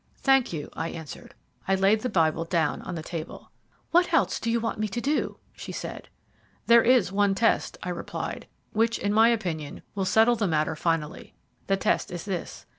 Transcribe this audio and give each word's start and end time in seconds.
"Thank 0.17 0.51
you," 0.51 0.69
I 0.73 0.89
answered. 0.89 1.35
I 1.67 1.75
laid 1.75 2.01
the 2.01 2.09
Bible 2.09 2.43
down 2.43 2.81
on 2.81 2.95
the 2.95 3.03
table. 3.03 3.51
"What 3.91 4.11
else 4.11 4.39
do 4.39 4.49
you 4.49 4.59
want 4.59 4.79
me 4.79 4.87
to 4.87 4.99
do?" 4.99 5.37
she 5.53 5.71
said. 5.71 6.09
"There 6.65 6.81
is 6.81 7.11
one 7.11 7.35
test," 7.35 7.77
I 7.83 7.89
replied, 7.89 8.47
"which, 8.73 8.97
in 8.97 9.13
my 9.13 9.27
opinion, 9.29 9.83
will 9.93 10.05
settle 10.05 10.35
the 10.35 10.47
matter 10.47 10.75
finally. 10.75 11.35
The 11.67 11.77
test 11.77 12.09
is 12.09 12.25
this. 12.25 12.65